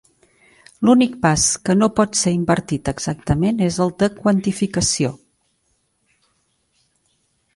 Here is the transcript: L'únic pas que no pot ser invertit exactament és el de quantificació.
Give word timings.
L'únic 0.87 1.11
pas 1.25 1.43
que 1.67 1.75
no 1.81 1.89
pot 1.99 2.17
ser 2.21 2.33
invertit 2.37 2.89
exactament 2.93 3.61
és 3.67 3.77
el 3.85 3.93
de 4.03 4.09
quantificació. 4.23 5.13